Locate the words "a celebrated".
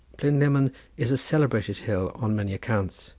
1.11-1.77